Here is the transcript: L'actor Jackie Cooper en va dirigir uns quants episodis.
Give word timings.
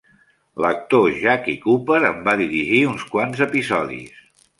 L'actor 0.63 1.03
Jackie 1.25 1.53
Cooper 1.65 1.99
en 2.09 2.17
va 2.29 2.35
dirigir 2.39 2.79
uns 2.95 3.05
quants 3.13 3.45
episodis. 3.47 4.17